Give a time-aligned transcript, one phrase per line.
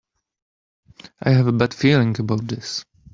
[1.21, 2.85] I have a bad feeling about this!